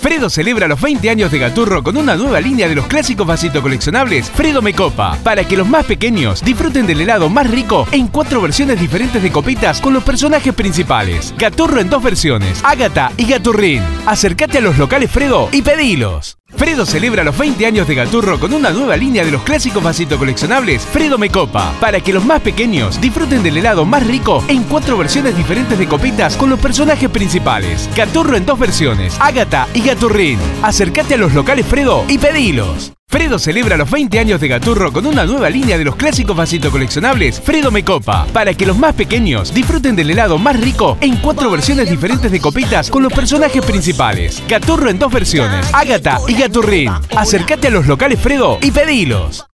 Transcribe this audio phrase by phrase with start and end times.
[0.00, 3.60] Fredo celebra los 20 años de Gaturro con una nueva línea de los clásicos vasitos
[3.60, 8.08] coleccionables Fredo Me Copa, para que los más pequeños disfruten del helado más rico en
[8.08, 11.34] cuatro versiones diferentes de copitas con los personajes principales.
[11.36, 13.82] Gaturro en dos versiones, Ágata y Gaturrín.
[14.06, 16.39] Acércate a los locales Fredo y pedilos.
[16.56, 20.18] Fredo celebra los 20 años de Gaturro con una nueva línea de los clásicos vasitos
[20.18, 24.64] coleccionables Fredo Me Copa, para que los más pequeños disfruten del helado más rico en
[24.64, 27.88] cuatro versiones diferentes de copitas con los personajes principales.
[27.96, 30.38] Gaturro en dos versiones, Ágata y Gaturrín.
[30.62, 32.92] Acércate a los locales Fredo y pedilos.
[33.10, 36.70] Fredo celebra los 20 años de Gaturro con una nueva línea de los clásicos vasitos
[36.70, 41.16] coleccionables Fredo Me Copa, para que los más pequeños disfruten del helado más rico en
[41.16, 44.40] cuatro versiones diferentes de copitas con los personajes principales.
[44.46, 46.92] Gaturro en dos versiones, Ágata y Gaturrín.
[47.16, 49.44] Acércate a los locales Fredo y pedilos.